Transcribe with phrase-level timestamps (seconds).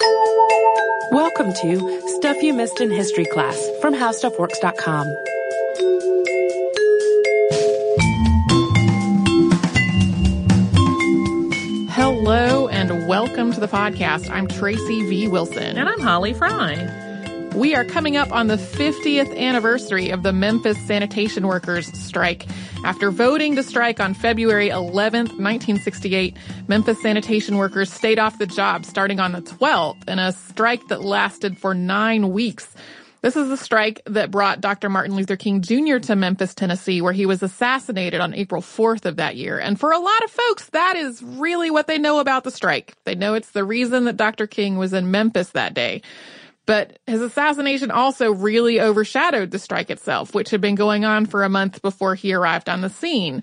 [0.00, 5.06] Welcome to Stuff You Missed in History class from HowStuffWorks.com.
[11.90, 14.30] Hello and welcome to the podcast.
[14.30, 15.26] I'm Tracy V.
[15.26, 15.76] Wilson.
[15.76, 16.74] And I'm Holly Fry.
[17.54, 22.46] We are coming up on the 50th anniversary of the Memphis sanitation workers strike.
[22.84, 26.36] After voting to strike on February 11th, 1968,
[26.68, 31.02] Memphis sanitation workers stayed off the job starting on the 12th in a strike that
[31.02, 32.74] lasted for nine weeks.
[33.20, 34.88] This is the strike that brought Dr.
[34.88, 35.98] Martin Luther King Jr.
[35.98, 39.58] to Memphis, Tennessee, where he was assassinated on April 4th of that year.
[39.58, 42.94] And for a lot of folks, that is really what they know about the strike.
[43.04, 44.46] They know it's the reason that Dr.
[44.46, 46.02] King was in Memphis that day.
[46.68, 51.42] But his assassination also really overshadowed the strike itself, which had been going on for
[51.42, 53.42] a month before he arrived on the scene.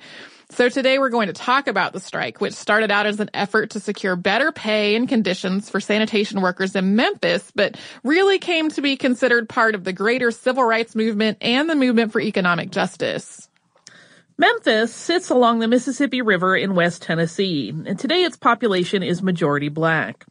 [0.52, 3.72] So today we're going to talk about the strike, which started out as an effort
[3.72, 8.82] to secure better pay and conditions for sanitation workers in Memphis, but really came to
[8.84, 13.50] be considered part of the greater civil rights movement and the movement for economic justice.
[14.38, 19.70] Memphis sits along the Mississippi River in West Tennessee, and today its population is majority
[19.70, 20.26] black.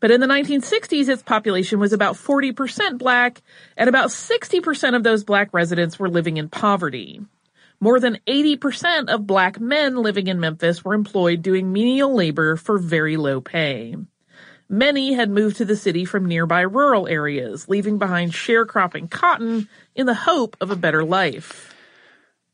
[0.00, 3.42] But in the 1960s, its population was about 40% black,
[3.76, 7.20] and about 60% of those black residents were living in poverty.
[7.80, 12.78] More than 80% of black men living in Memphis were employed doing menial labor for
[12.78, 13.96] very low pay.
[14.68, 20.06] Many had moved to the city from nearby rural areas, leaving behind sharecropping cotton in
[20.06, 21.69] the hope of a better life.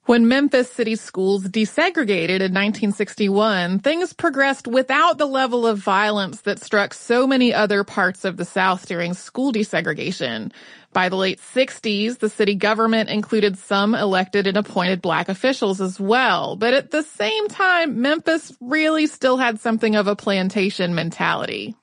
[0.07, 6.63] When Memphis City schools desegregated in 1961, things progressed without the level of violence that
[6.63, 10.53] struck so many other parts of the South during school desegregation.
[10.93, 15.99] By the late 60s, the city government included some elected and appointed black officials as
[15.99, 16.55] well.
[16.55, 21.75] But at the same time, Memphis really still had something of a plantation mentality.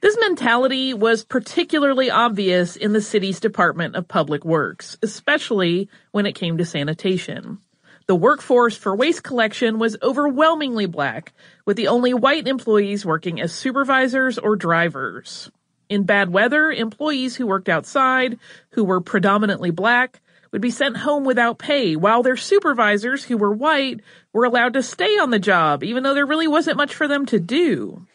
[0.00, 6.34] This mentality was particularly obvious in the city's Department of Public Works, especially when it
[6.34, 7.58] came to sanitation.
[8.06, 11.34] The workforce for waste collection was overwhelmingly black,
[11.66, 15.50] with the only white employees working as supervisors or drivers.
[15.90, 18.38] In bad weather, employees who worked outside,
[18.70, 23.52] who were predominantly black, would be sent home without pay, while their supervisors, who were
[23.52, 24.00] white,
[24.32, 27.26] were allowed to stay on the job, even though there really wasn't much for them
[27.26, 28.06] to do.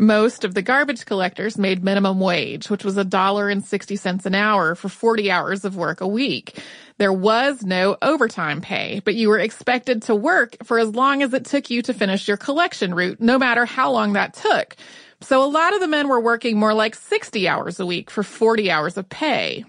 [0.00, 4.26] Most of the garbage collectors made minimum wage, which was a dollar and 60 cents
[4.26, 6.56] an hour for 40 hours of work a week.
[6.98, 11.34] There was no overtime pay, but you were expected to work for as long as
[11.34, 14.76] it took you to finish your collection route, no matter how long that took.
[15.20, 18.22] So a lot of the men were working more like 60 hours a week for
[18.22, 19.64] 40 hours of pay.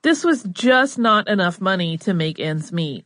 [0.00, 3.04] This was just not enough money to make ends meet.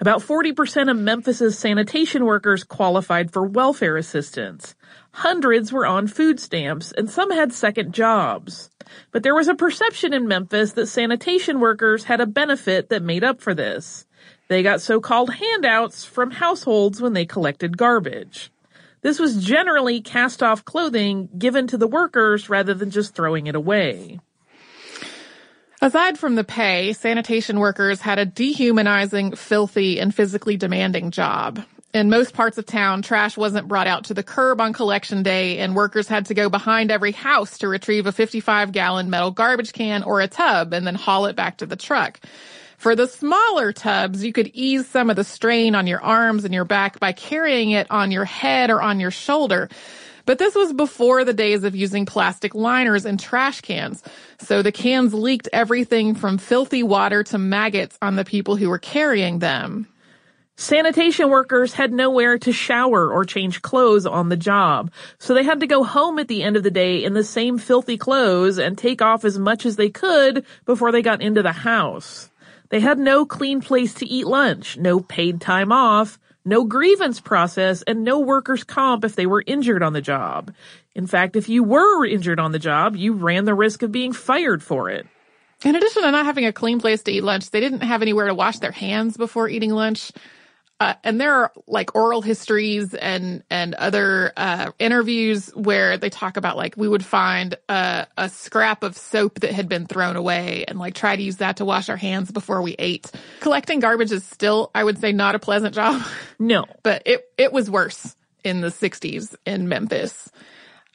[0.00, 4.74] About 40% of Memphis's sanitation workers qualified for welfare assistance.
[5.12, 8.70] Hundreds were on food stamps and some had second jobs.
[9.12, 13.24] But there was a perception in Memphis that sanitation workers had a benefit that made
[13.24, 14.06] up for this.
[14.48, 18.50] They got so-called handouts from households when they collected garbage.
[19.02, 23.54] This was generally cast off clothing given to the workers rather than just throwing it
[23.54, 24.20] away.
[25.80, 31.64] Aside from the pay, sanitation workers had a dehumanizing, filthy, and physically demanding job.
[31.92, 35.58] In most parts of town, trash wasn't brought out to the curb on collection day
[35.58, 39.72] and workers had to go behind every house to retrieve a 55 gallon metal garbage
[39.72, 42.20] can or a tub and then haul it back to the truck.
[42.78, 46.54] For the smaller tubs, you could ease some of the strain on your arms and
[46.54, 49.68] your back by carrying it on your head or on your shoulder.
[50.26, 54.04] But this was before the days of using plastic liners and trash cans.
[54.38, 58.78] So the cans leaked everything from filthy water to maggots on the people who were
[58.78, 59.88] carrying them.
[60.60, 65.60] Sanitation workers had nowhere to shower or change clothes on the job, so they had
[65.60, 68.76] to go home at the end of the day in the same filthy clothes and
[68.76, 72.28] take off as much as they could before they got into the house.
[72.68, 77.80] They had no clean place to eat lunch, no paid time off, no grievance process,
[77.80, 80.52] and no workers' comp if they were injured on the job.
[80.94, 84.12] In fact, if you were injured on the job, you ran the risk of being
[84.12, 85.06] fired for it.
[85.64, 88.26] In addition to not having a clean place to eat lunch, they didn't have anywhere
[88.26, 90.12] to wash their hands before eating lunch.
[90.80, 96.38] Uh, and there are like oral histories and and other uh, interviews where they talk
[96.38, 100.64] about like we would find a, a scrap of soap that had been thrown away
[100.66, 103.12] and like try to use that to wash our hands before we ate.
[103.40, 106.02] Collecting garbage is still, I would say, not a pleasant job.
[106.38, 110.30] No, but it it was worse in the 60s in Memphis.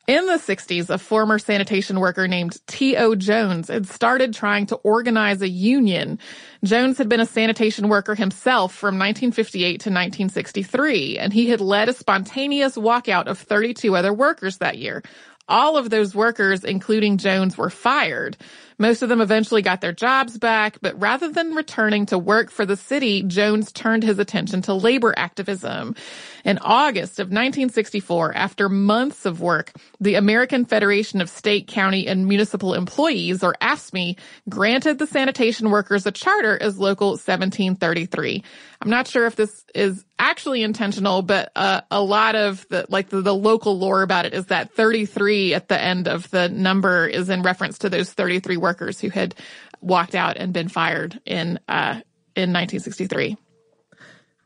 [0.07, 3.16] In the 60s, a former sanitation worker named T.O.
[3.16, 6.19] Jones had started trying to organize a union.
[6.63, 11.90] Jones had been a sanitation worker himself from 1958 to 1963, and he had led
[11.90, 15.02] a spontaneous walkout of 32 other workers that year.
[15.48, 18.38] All of those workers, including Jones, were fired.
[18.77, 22.66] Most of them eventually got their jobs back, but rather than returning to work for
[22.66, 25.95] the city, Jones turned his attention to labor activism.
[26.44, 32.27] In August of 1964, after months of work, the American Federation of State, County, and
[32.27, 34.18] Municipal Employees, or AFSCME,
[34.50, 38.44] granted the sanitation workers a charter as Local 1733.
[38.81, 43.10] I'm not sure if this is actually intentional, but uh, a lot of the like
[43.10, 47.07] the, the local lore about it is that 33 at the end of the number
[47.07, 49.36] is in reference to those 33 workers who had
[49.80, 52.02] walked out and been fired in uh,
[52.36, 53.38] in 1963.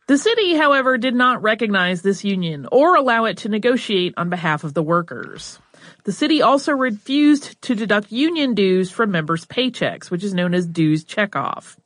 [0.08, 4.64] The city, however, did not recognize this union or allow it to negotiate on behalf
[4.64, 5.60] of the workers.
[6.06, 10.66] The city also refused to deduct union dues from members' paychecks, which is known as
[10.66, 11.78] dues checkoff.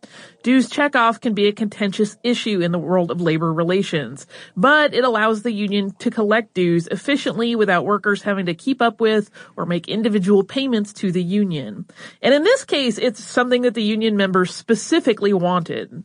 [0.44, 5.04] Dues checkoff can be a contentious issue in the world of labor relations, but it
[5.04, 9.65] allows the union to collect dues efficiently without workers having to keep up with or
[9.65, 11.86] make individual payments to the union.
[12.21, 16.04] And in this case, it's something that the union members specifically wanted.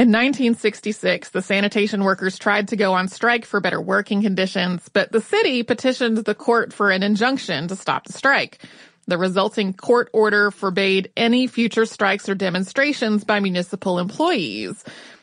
[0.00, 5.12] In 1966, the sanitation workers tried to go on strike for better working conditions, but
[5.12, 8.66] the city petitioned the court for an injunction to stop the strike.
[9.08, 14.82] The resulting court order forbade any future strikes or demonstrations by municipal employees.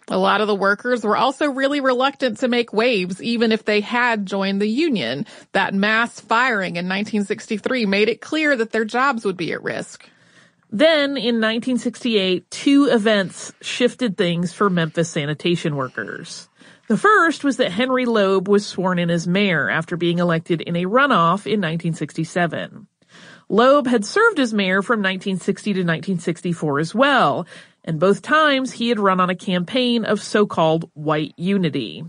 [0.10, 3.82] A lot of the workers were also really reluctant to make waves, even if they
[3.82, 5.25] had joined the union.
[5.54, 10.08] That mass firing in 1963 made it clear that their jobs would be at risk.
[10.70, 16.50] Then in 1968, two events shifted things for Memphis sanitation workers.
[16.88, 20.76] The first was that Henry Loeb was sworn in as mayor after being elected in
[20.76, 22.88] a runoff in 1967.
[23.50, 27.48] Loeb had served as mayor from 1960 to 1964 as well,
[27.86, 32.04] and both times he had run on a campaign of so-called white unity.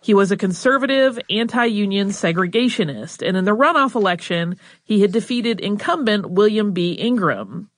[0.00, 6.30] He was a conservative, anti-union segregationist, and in the runoff election, he had defeated incumbent
[6.30, 6.92] William B.
[6.92, 7.68] Ingram.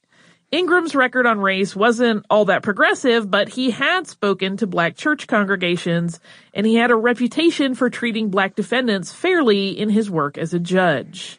[0.51, 5.27] Ingram's record on race wasn't all that progressive, but he had spoken to black church
[5.27, 6.21] congregations,
[6.55, 10.59] and he had a reputation for treating black defendants fairly in his work as a
[10.59, 11.39] judge.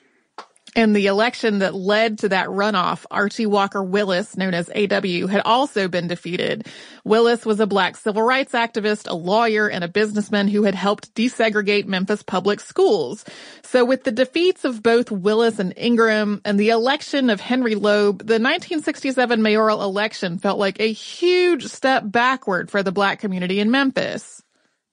[0.76, 5.42] In the election that led to that runoff, Archie Walker Willis, known as AW, had
[5.44, 6.68] also been defeated.
[7.04, 11.14] Willis was a black civil rights activist, a lawyer, and a businessman who had helped
[11.16, 13.26] desegregate Memphis public schools.
[13.64, 18.20] So with the defeats of both Willis and Ingram and the election of Henry Loeb,
[18.20, 23.72] the 1967 mayoral election felt like a huge step backward for the black community in
[23.72, 24.44] Memphis.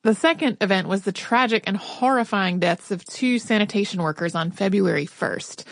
[0.06, 5.04] The second event was the tragic and horrifying deaths of two sanitation workers on February
[5.04, 5.64] 1st.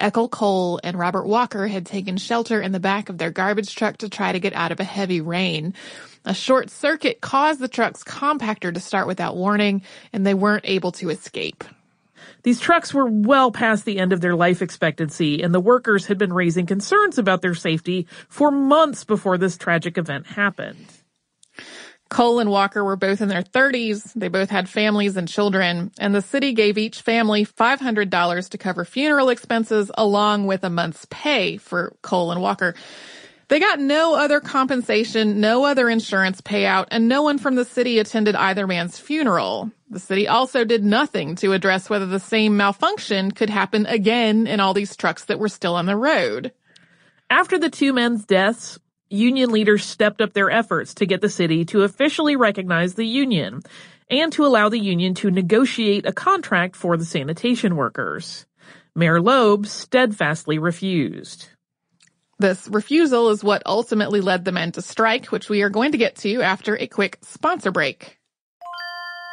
[0.00, 3.98] Echol Cole and Robert Walker had taken shelter in the back of their garbage truck
[3.98, 5.74] to try to get out of a heavy rain.
[6.24, 10.92] A short circuit caused the truck's compactor to start without warning, and they weren't able
[10.92, 11.62] to escape.
[12.44, 16.16] These trucks were well past the end of their life expectancy, and the workers had
[16.16, 20.86] been raising concerns about their safety for months before this tragic event happened.
[22.12, 24.12] Cole and Walker were both in their 30s.
[24.14, 28.84] They both had families and children, and the city gave each family $500 to cover
[28.84, 32.74] funeral expenses along with a month's pay for Cole and Walker.
[33.48, 37.98] They got no other compensation, no other insurance payout, and no one from the city
[37.98, 39.70] attended either man's funeral.
[39.88, 44.60] The city also did nothing to address whether the same malfunction could happen again in
[44.60, 46.52] all these trucks that were still on the road.
[47.30, 48.78] After the two men's deaths,
[49.12, 53.62] union leaders stepped up their efforts to get the city to officially recognize the union
[54.10, 58.46] and to allow the union to negotiate a contract for the sanitation workers.
[58.94, 61.48] Mayor Loeb steadfastly refused.
[62.38, 65.98] This refusal is what ultimately led the men to strike, which we are going to
[65.98, 68.18] get to after a quick sponsor break.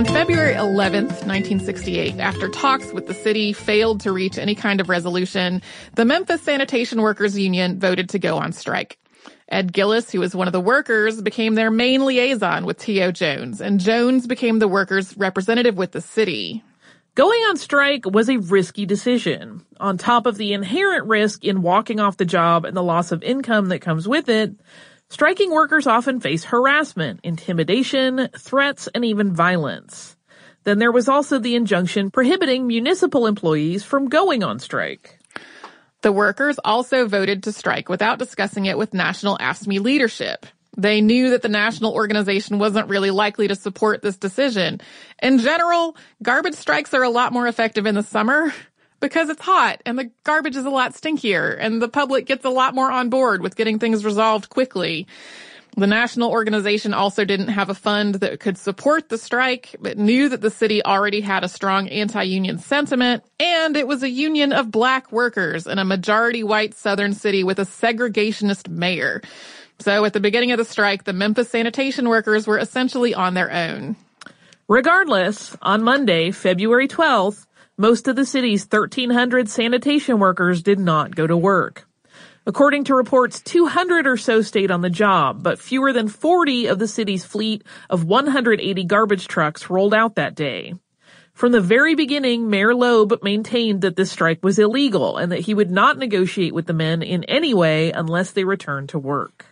[0.00, 4.88] On February 11th, 1968, after talks with the city failed to reach any kind of
[4.88, 5.60] resolution,
[5.94, 8.98] the Memphis Sanitation Workers Union voted to go on strike.
[9.50, 13.12] Ed Gillis, who was one of the workers, became their main liaison with T.O.
[13.12, 16.64] Jones, and Jones became the workers' representative with the city.
[17.14, 19.66] Going on strike was a risky decision.
[19.80, 23.22] On top of the inherent risk in walking off the job and the loss of
[23.22, 24.54] income that comes with it,
[25.10, 30.16] Striking workers often face harassment, intimidation, threats, and even violence.
[30.62, 35.18] Then there was also the injunction prohibiting municipal employees from going on strike.
[36.02, 40.46] The workers also voted to strike without discussing it with national AFSCME leadership.
[40.76, 44.80] They knew that the national organization wasn't really likely to support this decision.
[45.20, 48.54] In general, garbage strikes are a lot more effective in the summer
[49.00, 52.50] because it's hot and the garbage is a lot stinkier and the public gets a
[52.50, 55.06] lot more on board with getting things resolved quickly.
[55.76, 60.28] The national organization also didn't have a fund that could support the strike, but knew
[60.28, 64.72] that the city already had a strong anti-union sentiment, and it was a union of
[64.72, 69.22] black workers in a majority white southern city with a segregationist mayor.
[69.78, 73.50] So at the beginning of the strike, the Memphis sanitation workers were essentially on their
[73.50, 73.96] own.
[74.68, 77.46] Regardless, on Monday, February 12th,
[77.80, 81.88] most of the city's 1,300 sanitation workers did not go to work.
[82.46, 86.78] According to reports, 200 or so stayed on the job, but fewer than 40 of
[86.78, 90.74] the city's fleet of 180 garbage trucks rolled out that day.
[91.32, 95.54] From the very beginning, Mayor Loeb maintained that this strike was illegal and that he
[95.54, 99.46] would not negotiate with the men in any way unless they returned to work.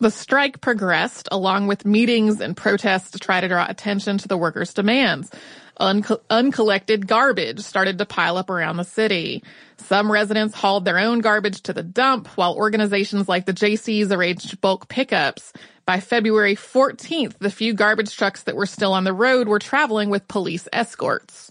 [0.00, 4.36] The strike progressed along with meetings and protests to try to draw attention to the
[4.36, 5.30] workers' demands.
[5.78, 9.42] Unco- uncollected garbage started to pile up around the city.
[9.76, 14.60] Some residents hauled their own garbage to the dump while organizations like the JCs arranged
[14.60, 15.52] bulk pickups.
[15.86, 20.10] By February 14th, the few garbage trucks that were still on the road were traveling
[20.10, 21.50] with police escorts.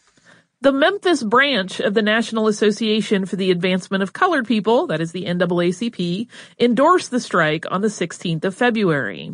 [0.62, 5.13] The Memphis branch of the National Association for the Advancement of Colored People, that is
[5.13, 6.28] the NAACP,
[6.60, 9.34] endorsed the strike on the 16th of February.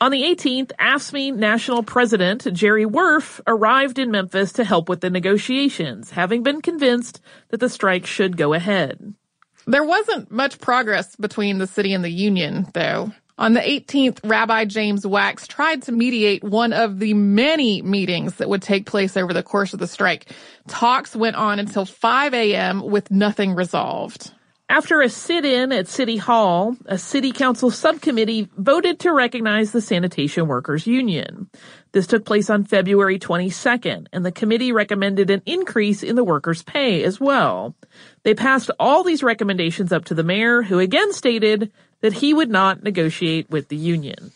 [0.00, 5.10] On the 18th, AFSCME National President Jerry Wurf arrived in Memphis to help with the
[5.10, 9.14] negotiations, having been convinced that the strike should go ahead.
[9.68, 13.12] There wasn't much progress between the city and the union, though.
[13.36, 18.48] On the 18th, Rabbi James Wax tried to mediate one of the many meetings that
[18.48, 20.32] would take place over the course of the strike.
[20.68, 22.80] Talks went on until 5 a.m.
[22.88, 24.30] with nothing resolved.
[24.68, 30.46] After a sit-in at City Hall, a city council subcommittee voted to recognize the sanitation
[30.46, 31.50] workers union.
[31.92, 36.62] This took place on February 22nd, and the committee recommended an increase in the workers'
[36.62, 37.74] pay as well.
[38.22, 41.70] They passed all these recommendations up to the mayor, who again stated
[42.04, 44.30] that he would not negotiate with the union.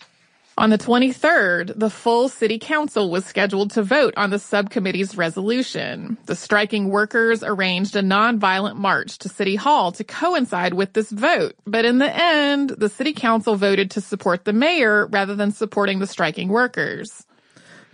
[0.56, 6.16] On the 23rd, the full city council was scheduled to vote on the subcommittee's resolution.
[6.24, 11.56] The striking workers arranged a nonviolent march to City Hall to coincide with this vote.
[11.66, 15.98] But in the end, the city council voted to support the mayor rather than supporting
[15.98, 17.26] the striking workers.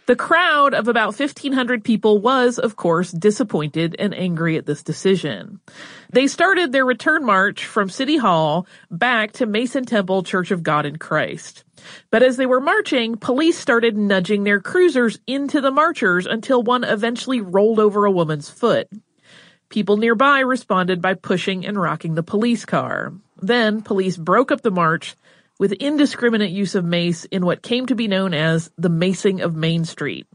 [0.07, 5.61] The crowd of about 1500 people was, of course, disappointed and angry at this decision.
[6.11, 10.85] They started their return march from City Hall back to Mason Temple Church of God
[10.85, 11.65] in Christ.
[12.11, 16.85] But as they were marching, police started nudging their cruisers into the marchers until one
[16.85, 18.89] eventually rolled over a woman's foot.
[19.71, 23.15] People nearby responded by pushing and rocking the police car.
[23.41, 25.17] Then police broke up the march
[25.65, 29.57] with indiscriminate use of mace in what came to be known as the macing of
[29.57, 30.27] Main Street.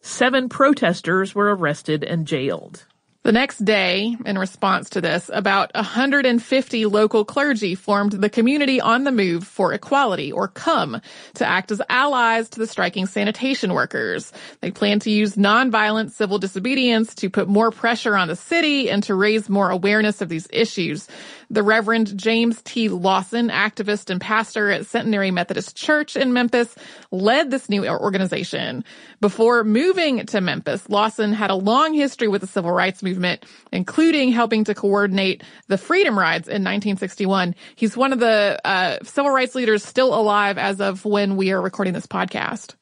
[0.00, 2.84] Seven protesters were arrested and jailed.
[3.24, 9.04] The next day, in response to this, about 150 local clergy formed the Community on
[9.04, 11.00] the Move for Equality, or COME,
[11.36, 14.30] to act as allies to the striking sanitation workers.
[14.60, 19.02] They plan to use nonviolent civil disobedience to put more pressure on the city and
[19.04, 21.08] to raise more awareness of these issues.
[21.50, 22.88] The Reverend James T.
[22.88, 26.74] Lawson, activist and pastor at Centenary Methodist Church in Memphis,
[27.10, 28.84] led this new organization.
[29.20, 34.32] Before moving to Memphis, Lawson had a long history with the civil rights movement, including
[34.32, 37.54] helping to coordinate the Freedom Rides in 1961.
[37.76, 41.60] He's one of the uh, civil rights leaders still alive as of when we are
[41.60, 42.74] recording this podcast.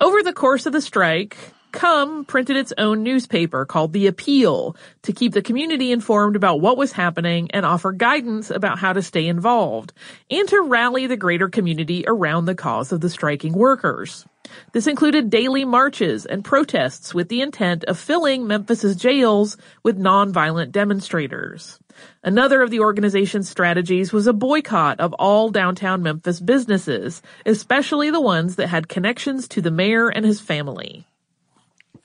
[0.00, 1.36] Over the course of the strike,
[1.72, 6.76] Come printed its own newspaper called The Appeal to keep the community informed about what
[6.76, 9.92] was happening and offer guidance about how to stay involved
[10.30, 14.26] and to rally the greater community around the cause of the striking workers.
[14.72, 20.72] This included daily marches and protests with the intent of filling Memphis's jails with nonviolent
[20.72, 21.78] demonstrators.
[22.24, 28.20] Another of the organization's strategies was a boycott of all downtown Memphis businesses, especially the
[28.20, 31.06] ones that had connections to the mayor and his family.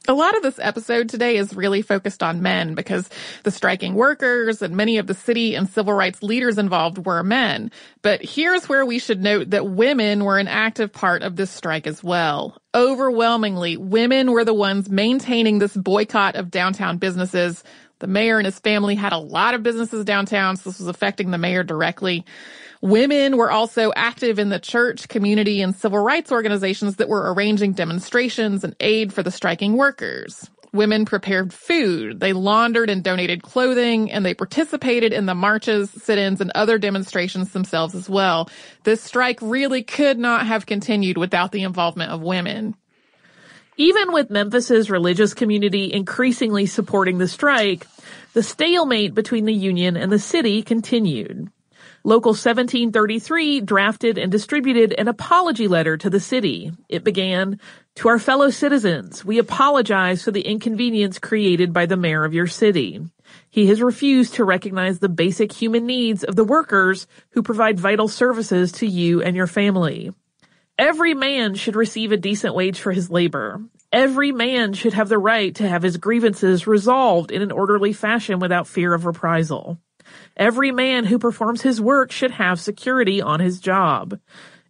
[0.08, 3.10] A lot of this episode today is really focused on men because
[3.42, 7.72] the striking workers and many of the city and civil rights leaders involved were men.
[8.04, 11.88] But here's where we should note that women were an active part of this strike
[11.88, 12.56] as well.
[12.76, 17.64] Overwhelmingly, women were the ones maintaining this boycott of downtown businesses.
[17.98, 21.32] The mayor and his family had a lot of businesses downtown, so this was affecting
[21.32, 22.26] the mayor directly.
[22.86, 27.74] Women were also active in the church, community, and civil rights organizations that were arranging
[27.74, 30.52] demonstrations and aid for the striking workers.
[30.72, 36.42] Women prepared food, they laundered and donated clothing, and they participated in the marches, sit-ins,
[36.42, 38.52] and other demonstrations themselves as well.
[38.84, 42.76] This strike really could not have continued without the involvement of women.
[43.78, 47.88] Even with Memphis's religious community increasingly supporting the strike,
[48.34, 51.50] the stalemate between the union and the city continued.
[52.08, 56.72] Local 1733 drafted and distributed an apology letter to the city.
[56.88, 57.60] It began,
[57.96, 62.46] To our fellow citizens, we apologize for the inconvenience created by the mayor of your
[62.46, 63.02] city.
[63.50, 68.08] He has refused to recognize the basic human needs of the workers who provide vital
[68.08, 70.12] services to you and your family.
[70.78, 73.64] Every man should receive a decent wage for his labor.
[73.92, 78.38] Every man should have the right to have his grievances resolved in an orderly fashion
[78.38, 79.80] without fear of reprisal.
[80.38, 84.20] Every man who performs his work should have security on his job.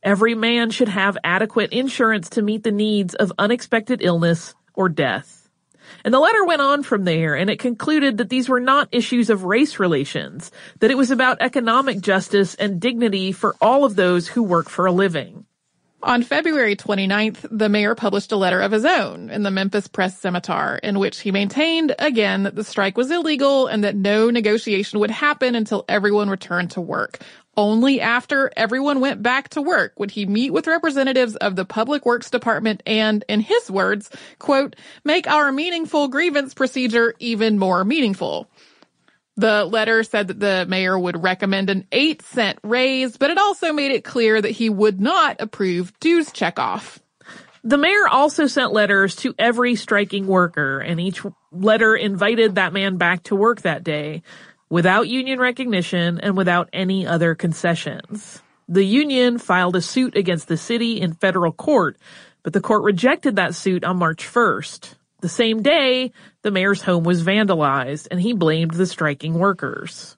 [0.04, 5.50] Every man should have adequate insurance to meet the needs of unexpected illness or death.
[6.04, 9.32] And the letter went on from there and it concluded that these were not issues
[9.32, 10.52] of race relations,
[10.82, 14.86] that it was about economic justice and dignity for all of those who work for
[14.86, 15.46] a living.
[16.04, 20.20] On February 29th, the mayor published a letter of his own in the Memphis Press
[20.20, 25.00] Scimitar in which he maintained again that the strike was illegal and that no negotiation
[25.00, 27.20] would happen until everyone returned to work.
[27.58, 32.06] Only after everyone went back to work would he meet with representatives of the Public
[32.06, 38.50] Works Department and, in his words, quote, make our meaningful grievance procedure even more meaningful.
[39.38, 43.74] The letter said that the mayor would recommend an 8 cent raise, but it also
[43.74, 47.00] made it clear that he would not approve dues checkoff.
[47.64, 51.22] The mayor also sent letters to every striking worker, and each
[51.52, 54.22] letter invited that man back to work that day
[54.70, 58.42] without union recognition and without any other concessions.
[58.68, 61.98] The union filed a suit against the city in federal court,
[62.44, 64.96] but the court rejected that suit on March 1st.
[65.26, 66.12] The same day,
[66.44, 70.16] the mayor's home was vandalized and he blamed the striking workers.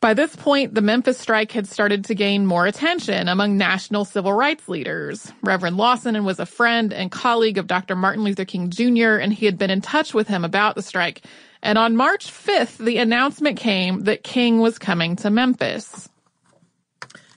[0.00, 4.32] By this point, the Memphis strike had started to gain more attention among national civil
[4.32, 5.32] rights leaders.
[5.40, 7.94] Reverend Lawson was a friend and colleague of Dr.
[7.94, 11.24] Martin Luther King Jr., and he had been in touch with him about the strike.
[11.62, 16.08] And on March 5th, the announcement came that King was coming to Memphis.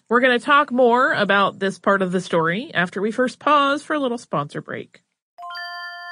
[0.09, 3.83] We're going to talk more about this part of the story after we first pause
[3.83, 5.04] for a little sponsor break.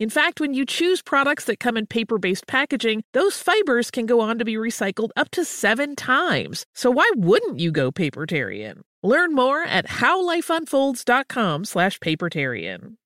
[0.00, 4.06] In fact, when you choose products that come in paper based packaging, those fibers can
[4.06, 6.66] go on to be recycled up to seven times.
[6.74, 8.80] So why wouldn't you go papertarian?
[9.04, 12.96] Learn more at howlifeunfolds.com slash papertarian.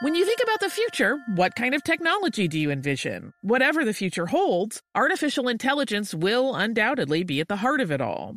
[0.00, 3.34] When you think about the future, what kind of technology do you envision?
[3.42, 8.36] Whatever the future holds, artificial intelligence will undoubtedly be at the heart of it all.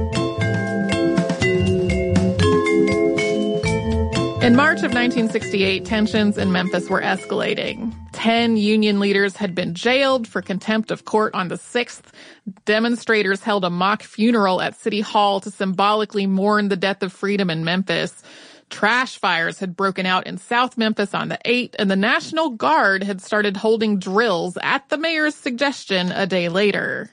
[4.61, 7.91] March of 1968, tensions in Memphis were escalating.
[8.11, 12.03] Ten union leaders had been jailed for contempt of court on the 6th.
[12.65, 17.49] Demonstrators held a mock funeral at City Hall to symbolically mourn the death of freedom
[17.49, 18.21] in Memphis.
[18.69, 23.01] Trash fires had broken out in South Memphis on the 8th, and the National Guard
[23.01, 27.09] had started holding drills at the mayor's suggestion a day later.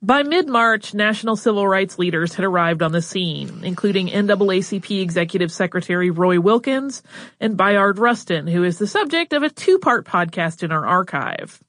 [0.00, 6.10] By mid-March, national civil rights leaders had arrived on the scene, including NAACP Executive Secretary
[6.10, 7.02] Roy Wilkins
[7.40, 11.60] and Bayard Rustin, who is the subject of a two-part podcast in our archive.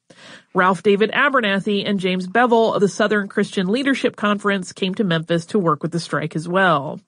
[0.53, 5.47] Ralph David Abernathy and James Bevel of the Southern Christian Leadership Conference came to Memphis
[5.47, 6.99] to work with the strike as well.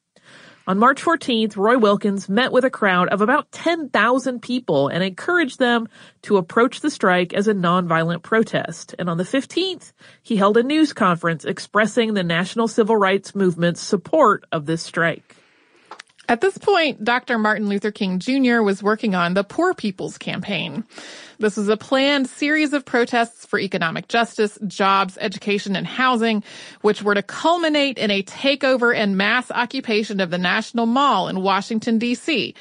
[0.68, 5.58] On March 14th, Roy Wilkins met with a crowd of about 10,000 people and encouraged
[5.58, 5.88] them
[6.22, 8.94] to approach the strike as a nonviolent protest.
[9.00, 13.82] And on the 15th, he held a news conference expressing the national civil rights movement's
[13.82, 15.36] support of this strike.
[16.32, 17.38] At this point, Dr.
[17.38, 18.62] Martin Luther King Jr.
[18.62, 20.86] was working on the Poor People's Campaign.
[21.40, 26.42] This was a planned series of protests for economic justice, jobs, education, and housing,
[26.80, 31.42] which were to culminate in a takeover and mass occupation of the National Mall in
[31.42, 32.56] Washington, D.C.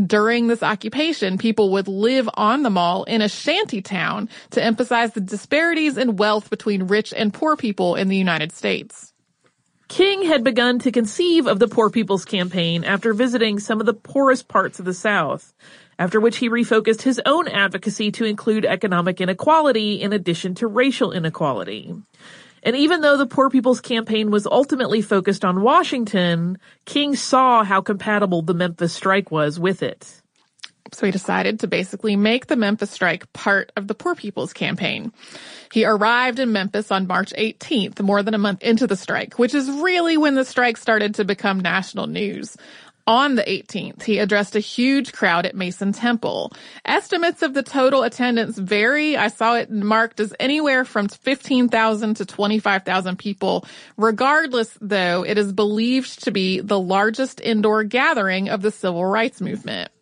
[0.00, 5.14] During this occupation, people would live on the mall in a shanty town to emphasize
[5.14, 9.12] the disparities in wealth between rich and poor people in the United States.
[9.88, 13.94] King had begun to conceive of the Poor People's Campaign after visiting some of the
[13.94, 15.54] poorest parts of the South,
[15.98, 21.12] after which he refocused his own advocacy to include economic inequality in addition to racial
[21.12, 21.94] inequality.
[22.64, 27.80] And even though the Poor People's Campaign was ultimately focused on Washington, King saw how
[27.80, 30.20] compatible the Memphis strike was with it.
[30.92, 35.12] So he decided to basically make the Memphis strike part of the Poor People's Campaign.
[35.72, 39.54] He arrived in Memphis on March 18th, more than a month into the strike, which
[39.54, 42.56] is really when the strike started to become national news.
[43.08, 46.52] On the 18th, he addressed a huge crowd at Mason Temple.
[46.84, 49.16] Estimates of the total attendance vary.
[49.16, 53.64] I saw it marked as anywhere from 15,000 to 25,000 people.
[53.96, 59.40] Regardless, though, it is believed to be the largest indoor gathering of the civil rights
[59.40, 59.92] movement.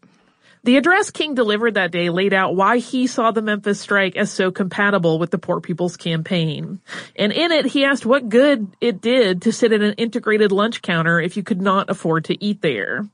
[0.64, 4.30] The address King delivered that day laid out why he saw the Memphis strike as
[4.30, 6.80] so compatible with the Poor People's Campaign.
[7.16, 10.80] And in it, he asked what good it did to sit at an integrated lunch
[10.80, 13.06] counter if you could not afford to eat there.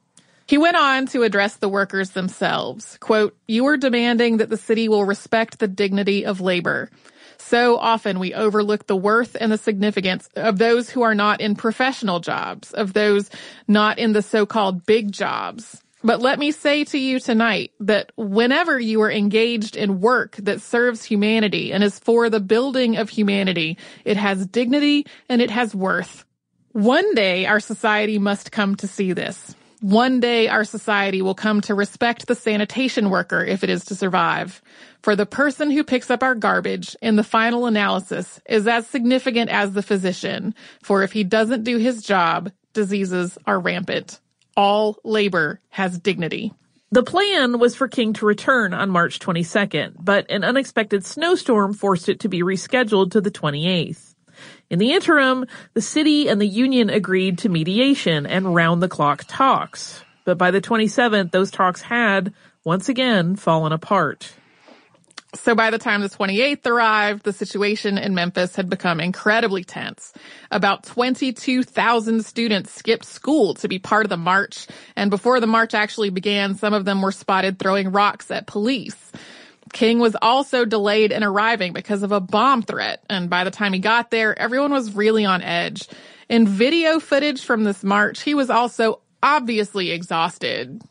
[0.47, 2.97] He went on to address the workers themselves.
[3.01, 6.89] Quote, you are demanding that the city will respect the dignity of labor.
[7.39, 11.57] So often we overlook the worth and the significance of those who are not in
[11.57, 13.29] professional jobs, of those
[13.67, 15.83] not in the so-called big jobs.
[16.03, 20.63] But let me say to you tonight that whenever you are engaged in work that
[20.63, 25.75] serves humanity and is for the building of humanity, it has dignity and it has
[25.75, 26.25] worth.
[26.73, 29.55] One day our society must come to see this.
[29.83, 33.95] One day our society will come to respect the sanitation worker if it is to
[33.95, 34.63] survive.
[35.03, 39.51] For the person who picks up our garbage in the final analysis is as significant
[39.51, 40.55] as the physician.
[40.83, 44.19] For if he doesn't do his job, diseases are rampant
[44.57, 46.53] all labor has dignity.
[46.93, 52.09] The plan was for King to return on March 22nd, but an unexpected snowstorm forced
[52.09, 54.15] it to be rescheduled to the 28th.
[54.71, 59.25] In the interim, the city and the union agreed to mediation and round the clock
[59.29, 60.03] talks.
[60.25, 62.33] But by the 27th, those talks had,
[62.65, 64.33] once again, fallen apart.
[65.35, 70.13] So by the time the 28th arrived, the situation in Memphis had become incredibly tense.
[70.51, 74.67] About 22,000 students skipped school to be part of the march.
[74.97, 79.13] And before the march actually began, some of them were spotted throwing rocks at police.
[79.73, 83.05] King was also delayed in arriving because of a bomb threat.
[83.09, 85.89] And by the time he got there, everyone was really on edge.
[86.29, 90.83] In video footage from this march, he was also obviously exhausted.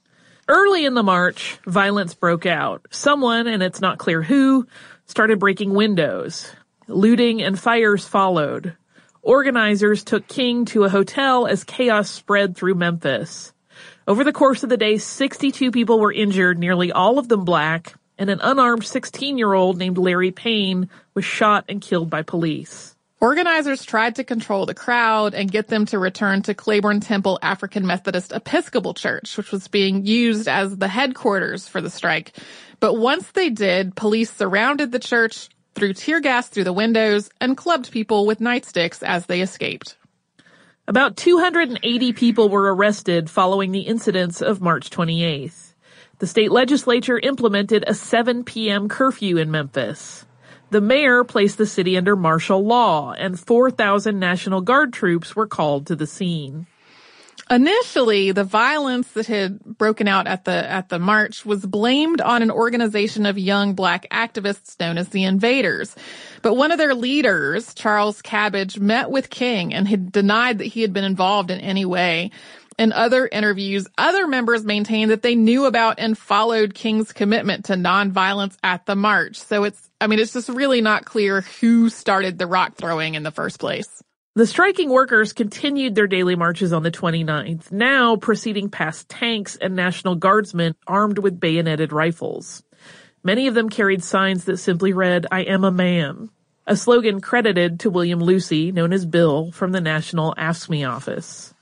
[0.49, 2.87] Early in the march, violence broke out.
[2.89, 4.65] Someone, and it's not clear who,
[5.05, 6.51] started breaking windows.
[6.87, 8.75] Looting and fires followed.
[9.21, 13.53] Organizers took King to a hotel as chaos spread through Memphis.
[14.07, 17.93] Over the course of the day, 62 people were injured, nearly all of them black,
[18.17, 22.95] and an unarmed 16 year old named Larry Payne was shot and killed by police.
[23.21, 27.85] Organizers tried to control the crowd and get them to return to Clayborn Temple African
[27.85, 32.37] Methodist Episcopal Church, which was being used as the headquarters for the strike.
[32.79, 37.57] But once they did, police surrounded the church, threw tear gas through the windows, and
[37.57, 39.97] clubbed people with nightsticks as they escaped.
[40.87, 45.73] About 280 people were arrested following the incidents of March 28th.
[46.19, 48.87] The state legislature implemented a 7 p.m.
[48.87, 50.25] curfew in Memphis.
[50.71, 55.87] The mayor placed the city under martial law and 4,000 National Guard troops were called
[55.87, 56.67] to the scene.
[57.51, 62.43] Initially, the violence that had broken out at the at the march was blamed on
[62.43, 65.95] an organization of young black activists known as the Invaders.
[66.43, 70.83] But one of their leaders, Charles Cabbage, met with King and had denied that he
[70.83, 72.29] had been involved in any way.
[72.77, 77.73] In other interviews, other members maintained that they knew about and followed King's commitment to
[77.73, 79.37] nonviolence at the march.
[79.37, 83.23] So it's, I mean, it's just really not clear who started the rock throwing in
[83.23, 84.01] the first place.
[84.35, 89.75] The striking workers continued their daily marches on the 29th, now proceeding past tanks and
[89.75, 92.63] National Guardsmen armed with bayoneted rifles.
[93.23, 96.29] Many of them carried signs that simply read, I am a man,
[96.65, 101.53] a slogan credited to William Lucy, known as Bill, from the National AFSCME office.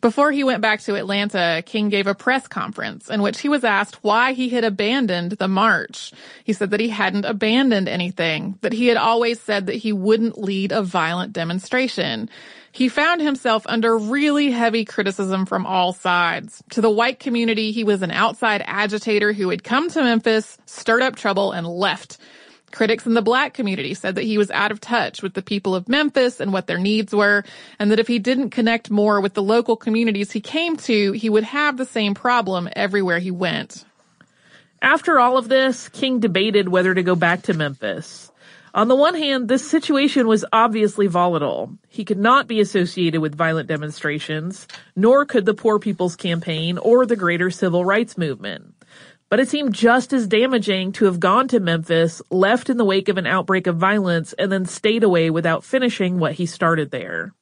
[0.00, 3.64] Before he went back to Atlanta, King gave a press conference in which he was
[3.64, 6.12] asked why he had abandoned the march.
[6.42, 10.40] He said that he hadn't abandoned anything, that he had always said that he wouldn't
[10.40, 12.30] lead a violent demonstration.
[12.72, 16.62] He found himself under really heavy criticism from all sides.
[16.70, 21.02] To the white community, he was an outside agitator who had come to Memphis, stirred
[21.02, 22.16] up trouble, and left.
[22.72, 25.74] Critics in the black community said that he was out of touch with the people
[25.74, 27.44] of Memphis and what their needs were,
[27.78, 31.28] and that if he didn't connect more with the local communities he came to, he
[31.28, 33.84] would have the same problem everywhere he went.
[34.80, 38.30] After all of this, King debated whether to go back to Memphis.
[38.72, 41.76] On the one hand, this situation was obviously volatile.
[41.88, 47.04] He could not be associated with violent demonstrations, nor could the Poor People's Campaign or
[47.04, 48.74] the greater civil rights movement.
[49.30, 53.08] But it seemed just as damaging to have gone to Memphis, left in the wake
[53.08, 57.32] of an outbreak of violence, and then stayed away without finishing what he started there.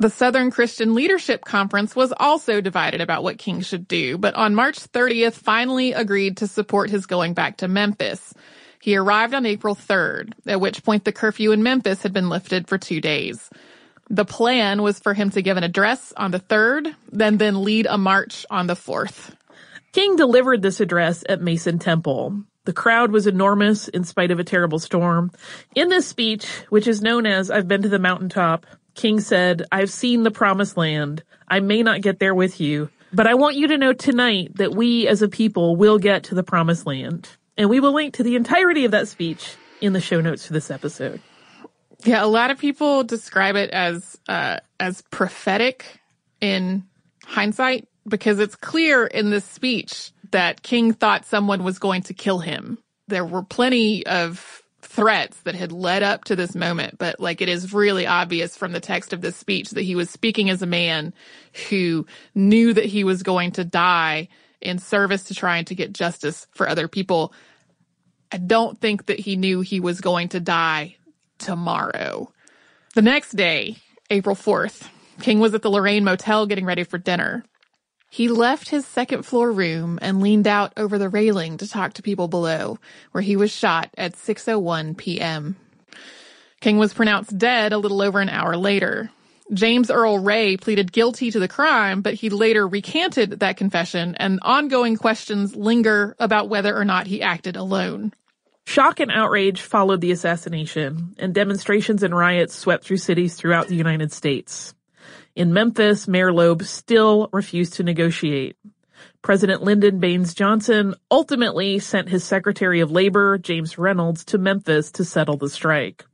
[0.00, 4.54] The Southern Christian Leadership Conference was also divided about what King should do, but on
[4.54, 8.34] March 30th finally agreed to support his going back to Memphis.
[8.80, 12.68] He arrived on April 3rd, at which point the curfew in Memphis had been lifted
[12.68, 13.50] for two days.
[14.10, 17.86] The plan was for him to give an address on the 3rd, then then lead
[17.86, 19.34] a march on the 4th.
[19.98, 22.44] King delivered this address at Mason Temple.
[22.66, 25.32] The crowd was enormous in spite of a terrible storm.
[25.74, 29.90] In this speech, which is known as I've been to the mountaintop, King said, I've
[29.90, 31.24] seen the promised land.
[31.48, 34.72] I may not get there with you, but I want you to know tonight that
[34.72, 37.28] we as a people will get to the promised land.
[37.56, 40.52] And we will link to the entirety of that speech in the show notes for
[40.52, 41.20] this episode.
[42.04, 45.98] Yeah, a lot of people describe it as uh, as prophetic
[46.40, 46.84] in
[47.24, 52.38] hindsight because it's clear in this speech that King thought someone was going to kill
[52.38, 52.78] him.
[53.08, 57.48] There were plenty of threats that had led up to this moment, but like it
[57.48, 60.66] is really obvious from the text of this speech that he was speaking as a
[60.66, 61.12] man
[61.68, 64.28] who knew that he was going to die
[64.60, 67.32] in service to trying to get justice for other people.
[68.32, 70.96] I don't think that he knew he was going to die
[71.38, 72.32] tomorrow.
[72.94, 73.76] The next day,
[74.10, 74.88] April 4th,
[75.20, 77.44] King was at the Lorraine Motel getting ready for dinner.
[78.10, 82.02] He left his second floor room and leaned out over the railing to talk to
[82.02, 82.78] people below,
[83.12, 85.56] where he was shot at 6:01 p.m.
[86.60, 89.10] King was pronounced dead a little over an hour later.
[89.52, 94.40] James Earl Ray pleaded guilty to the crime, but he later recanted that confession and
[94.42, 98.12] ongoing questions linger about whether or not he acted alone.
[98.66, 103.76] Shock and outrage followed the assassination, and demonstrations and riots swept through cities throughout the
[103.76, 104.74] United States.
[105.38, 108.56] In Memphis, Mayor Loeb still refused to negotiate.
[109.22, 115.04] President Lyndon Baines Johnson ultimately sent his Secretary of Labor, James Reynolds, to Memphis to
[115.04, 116.04] settle the strike.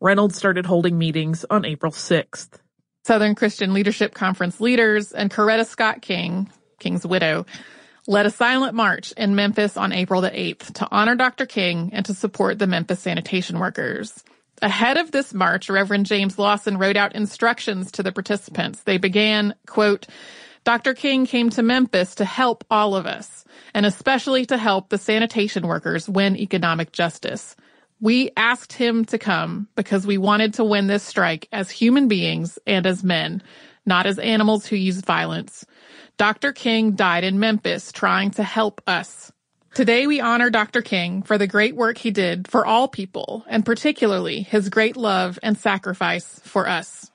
[0.00, 2.50] Reynolds started holding meetings on April 6th.
[3.04, 6.48] Southern Christian Leadership Conference leaders and Coretta Scott King,
[6.78, 7.46] King's widow,
[8.06, 11.46] led a silent march in Memphis on April the 8th to honor Dr.
[11.46, 14.22] King and to support the Memphis sanitation workers.
[14.62, 18.82] Ahead of this march, Reverend James Lawson wrote out instructions to the participants.
[18.84, 20.06] They began, quote,
[20.62, 20.94] Dr.
[20.94, 23.44] King came to Memphis to help all of us,
[23.74, 27.56] and especially to help the sanitation workers win economic justice.
[28.00, 32.56] We asked him to come because we wanted to win this strike as human beings
[32.64, 33.42] and as men,
[33.84, 35.64] not as animals who use violence.
[36.18, 36.52] Dr.
[36.52, 39.32] King died in Memphis trying to help us.
[39.74, 40.82] Today we honor Dr.
[40.82, 45.38] King for the great work he did for all people, and particularly his great love
[45.42, 47.10] and sacrifice for us.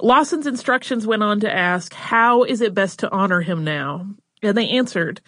[0.00, 4.06] Lawson's instructions went on to ask, how is it best to honor him now?
[4.42, 5.20] And they answered,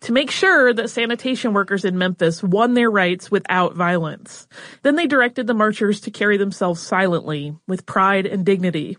[0.00, 4.48] to make sure that sanitation workers in Memphis won their rights without violence.
[4.82, 8.96] Then they directed the marchers to carry themselves silently, with pride and dignity.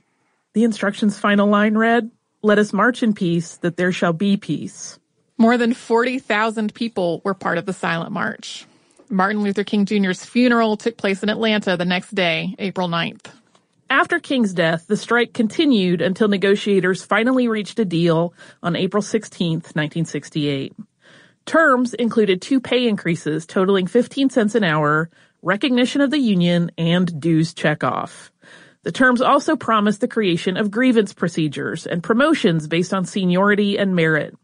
[0.53, 2.11] The instructions' final line read,
[2.43, 4.99] Let us march in peace, that there shall be peace.
[5.41, 8.67] More than 40,000 people were part of the silent march.
[9.09, 13.25] Martin Luther King Jr.'s funeral took place in Atlanta the next day, April 9th.
[13.89, 19.53] After King's death, the strike continued until negotiators finally reached a deal on April 16,
[19.53, 20.75] 1968.
[21.47, 25.09] Terms included two pay increases totaling 15 cents an hour,
[25.41, 28.29] recognition of the union, and dues checkoff.
[28.83, 33.95] The terms also promised the creation of grievance procedures and promotions based on seniority and
[33.95, 34.35] merit.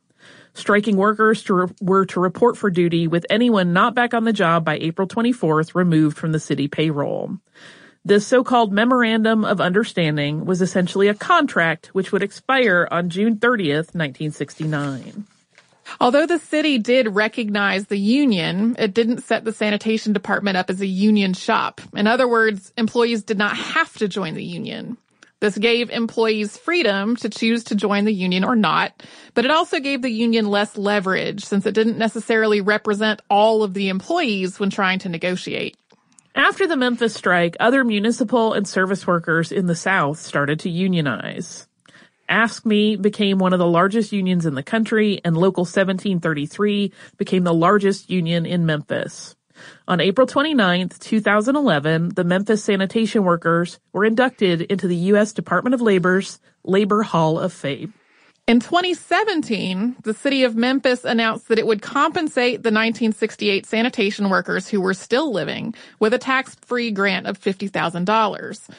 [0.57, 4.33] Striking workers to re- were to report for duty with anyone not back on the
[4.33, 7.37] job by April 24th removed from the city payroll.
[8.03, 13.93] This so-called Memorandum of Understanding was essentially a contract which would expire on June 30th,
[13.93, 15.27] 1969.
[16.01, 20.81] Although the city did recognize the union, it didn't set the sanitation department up as
[20.81, 21.81] a union shop.
[21.95, 24.97] In other words, employees did not have to join the union.
[25.39, 29.03] This gave employees freedom to choose to join the union or not,
[29.35, 33.75] but it also gave the union less leverage since it didn't necessarily represent all of
[33.75, 35.77] the employees when trying to negotiate.
[36.33, 41.67] After the Memphis strike, other municipal and service workers in the South started to unionize.
[42.29, 47.53] AFSCME became one of the largest unions in the country, and Local 1733 became the
[47.53, 49.36] largest union in Memphis.
[49.87, 55.33] On April 29, 2011, the Memphis sanitation workers were inducted into the U.S.
[55.33, 57.93] Department of Labor's Labor Hall of Fame.
[58.47, 64.69] In 2017, the city of Memphis announced that it would compensate the 1968 sanitation workers
[64.69, 68.69] who were still living with a tax-free grant of $50,000.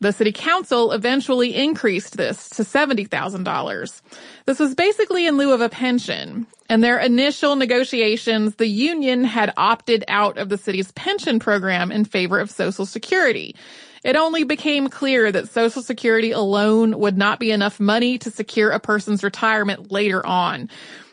[0.00, 4.02] The city council eventually increased this to $70,000.
[4.46, 6.46] This was basically in lieu of a pension.
[6.70, 12.04] In their initial negotiations, the union had opted out of the city's pension program in
[12.04, 13.56] favor of Social Security.
[14.04, 18.70] It only became clear that Social Security alone would not be enough money to secure
[18.70, 20.70] a person's retirement later on.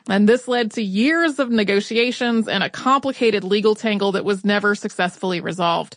[0.07, 4.75] And this led to years of negotiations and a complicated legal tangle that was never
[4.75, 5.95] successfully resolved.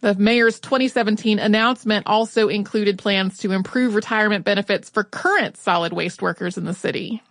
[0.00, 6.20] The mayor's 2017 announcement also included plans to improve retirement benefits for current solid waste
[6.20, 7.22] workers in the city.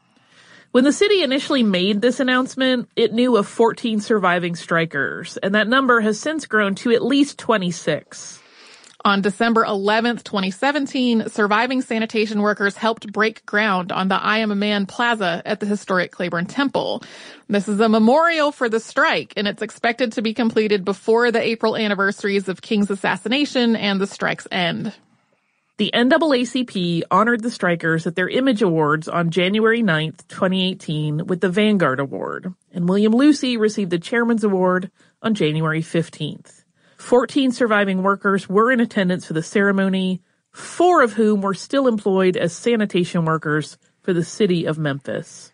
[0.72, 5.70] When the city initially made this announcement, it knew of 14 surviving strikers, and that
[5.70, 8.42] number has since grown to at least 26.
[9.06, 14.56] On December 11th, 2017, surviving sanitation workers helped break ground on the I Am a
[14.56, 17.04] Man Plaza at the historic Clayborn Temple.
[17.48, 21.40] This is a memorial for the strike, and it's expected to be completed before the
[21.40, 24.92] April anniversaries of King's assassination and the strike's end.
[25.78, 31.50] The NAACP honored the strikers at their Image Awards on January 9th, 2018 with the
[31.50, 34.90] Vanguard Award, and William Lucy received the Chairman's Award
[35.22, 36.65] on January 15th.
[36.98, 40.22] 14 surviving workers were in attendance for the ceremony,
[40.52, 45.52] four of whom were still employed as sanitation workers for the city of Memphis.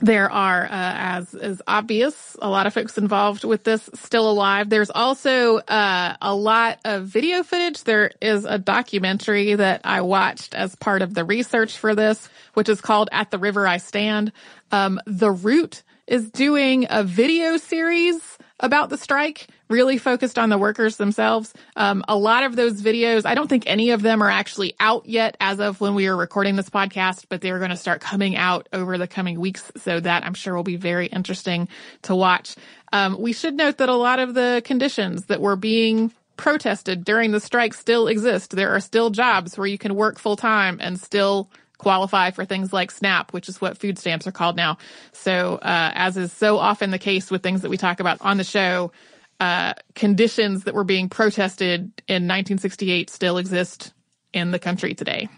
[0.00, 4.68] There are, uh, as is obvious, a lot of folks involved with this still alive.
[4.68, 7.82] There's also uh, a lot of video footage.
[7.82, 12.68] There is a documentary that I watched as part of the research for this, which
[12.68, 14.32] is called At the River I Stand.
[14.70, 20.58] Um, the Root is doing a video series about the strike, really focused on the
[20.58, 21.52] workers themselves.
[21.76, 25.06] Um, a lot of those videos, I don't think any of them are actually out
[25.06, 28.36] yet as of when we are recording this podcast, but they're going to start coming
[28.36, 29.70] out over the coming weeks.
[29.76, 31.68] So that I'm sure will be very interesting
[32.02, 32.56] to watch.
[32.92, 37.32] Um, we should note that a lot of the conditions that were being protested during
[37.32, 38.54] the strike still exist.
[38.54, 42.72] There are still jobs where you can work full time and still qualify for things
[42.72, 44.78] like SNAP, which is what food stamps are called now.
[45.12, 48.36] So, uh, as is so often the case with things that we talk about on
[48.36, 48.92] the show,
[49.40, 53.92] uh, conditions that were being protested in 1968 still exist
[54.32, 55.28] in the country today.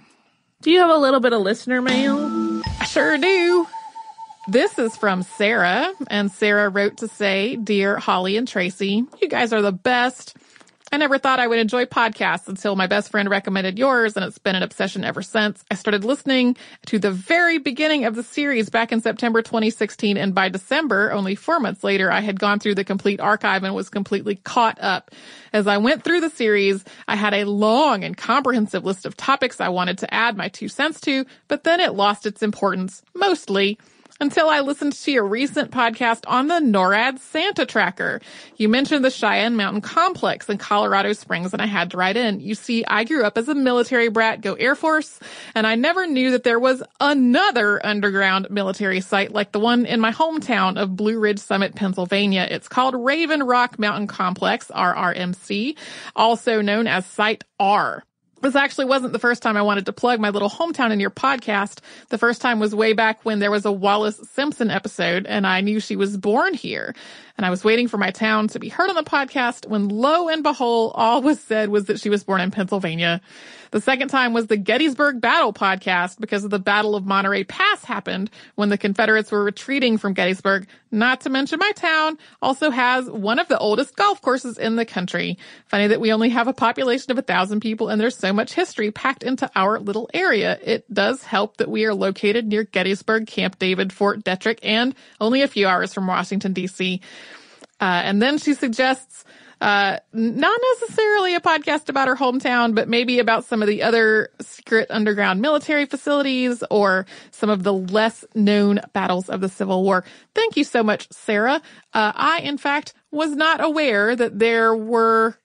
[0.63, 2.63] Do you have a little bit of listener mail?
[2.81, 3.67] I sure do.
[4.49, 9.53] This is from Sarah, and Sarah wrote to say, Dear Holly and Tracy, you guys
[9.53, 10.37] are the best.
[10.91, 14.39] I never thought I would enjoy podcasts until my best friend recommended yours, and it's
[14.39, 15.63] been an obsession ever since.
[15.71, 20.35] I started listening to the very beginning of the series back in September 2016, and
[20.35, 23.91] by December, only four months later, I had gone through the complete archive and was
[23.91, 25.11] completely caught up.
[25.53, 29.61] As I went through the series, I had a long and comprehensive list of topics
[29.61, 33.79] I wanted to add my two cents to, but then it lost its importance, mostly
[34.21, 38.21] until I listened to your recent podcast on the NORAD Santa Tracker.
[38.57, 42.41] You mentioned the Cheyenne Mountain Complex in Colorado Springs and I had to write in.
[42.41, 45.21] You see, I grew up as a military brat, go Air Force,
[45.55, 50.01] and I never knew that there was another underground military site like the one in
[50.01, 52.47] my hometown of Blue Ridge Summit, Pennsylvania.
[52.51, 55.77] It's called Raven Rock Mountain Complex, RRMC,
[56.17, 58.05] also known as Site R.
[58.41, 61.11] This actually wasn't the first time I wanted to plug my little hometown in your
[61.11, 61.81] podcast.
[62.09, 65.61] The first time was way back when there was a Wallis Simpson episode and I
[65.61, 66.95] knew she was born here.
[67.39, 70.29] And I was waiting for my town to be heard on the podcast when lo
[70.29, 73.21] and behold, all was said was that she was born in Pennsylvania.
[73.71, 77.85] The second time was the Gettysburg Battle podcast because of the Battle of Monterey Pass
[77.85, 80.67] happened when the Confederates were retreating from Gettysburg.
[80.91, 84.87] Not to mention my town also has one of the oldest golf courses in the
[84.87, 85.37] country.
[85.67, 88.55] Funny that we only have a population of a thousand people and there's so much
[88.55, 90.59] history packed into our little area.
[90.65, 95.43] It does help that we are located near Gettysburg, Camp David, Fort Detrick, and only
[95.43, 97.01] a few hours from Washington DC.
[97.81, 99.25] Uh, and then she suggests
[99.61, 104.31] uh, not necessarily a podcast about her hometown, but maybe about some of the other
[104.41, 110.05] secret underground military facilities or some of the less known battles of the Civil War.
[110.35, 111.61] Thank you so much, Sarah.
[111.93, 115.37] Uh, I, in fact, was not aware that there were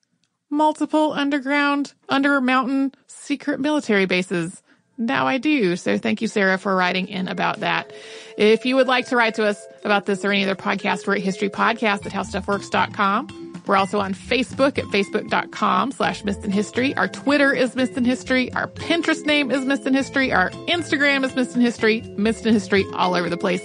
[0.49, 4.62] multiple underground, under mountain secret military bases.
[4.97, 5.75] Now I do.
[5.75, 7.91] So thank you, Sarah, for writing in about that.
[8.37, 11.15] If you would like to write to us about this or any other podcast, we're
[11.15, 13.43] at historypodcast at howstuffworks.com.
[13.65, 16.95] We're also on Facebook at facebook.com slash missed in history.
[16.95, 18.51] Our Twitter is missed in history.
[18.53, 20.33] Our Pinterest name is missed in history.
[20.33, 22.01] Our Instagram is missed in history.
[22.17, 23.61] Missed in history all over the place.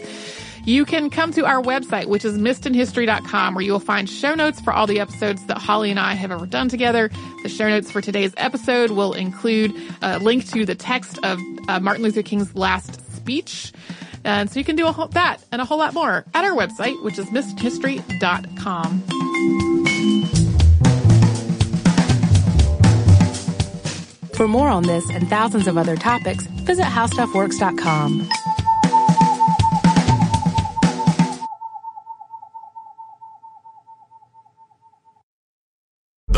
[0.68, 4.60] You can come to our website, which is missedinhistory.com, where you will find show notes
[4.60, 7.10] for all the episodes that Holly and I have ever done together.
[7.42, 11.80] The show notes for today's episode will include a link to the text of uh,
[11.80, 13.72] Martin Luther King's last speech.
[14.24, 17.02] And so you can do whole, that and a whole lot more at our website,
[17.02, 19.04] which is missedhistory.com.
[24.34, 28.28] For more on this and thousands of other topics, visit howstuffworks.com.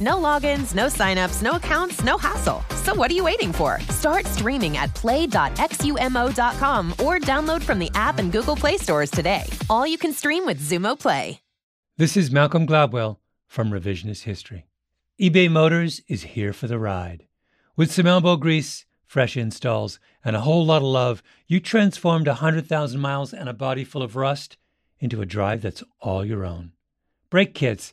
[0.00, 2.64] No logins, no signups, no accounts, no hassle.
[2.84, 3.78] So what are you waiting for?
[3.90, 9.44] Start streaming at play.xumo.com or download from the app and Google Play stores today.
[9.68, 11.40] All you can stream with Xumo Play.
[11.98, 14.64] This is Malcolm Gladwell from Revisionist History.
[15.20, 17.26] eBay Motors is here for the ride.
[17.76, 22.98] With some elbow grease, fresh installs, and a whole lot of love, you transformed 100,000
[22.98, 24.56] miles and a body full of rust
[24.98, 26.72] into a drive that's all your own.
[27.28, 27.92] Brake kits,